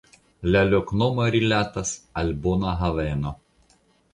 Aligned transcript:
La 0.53 0.61
loknomo 0.69 1.27
rilatas 1.35 1.91
al 2.23 2.33
"bona 2.47 2.75
haveno". 2.81 3.39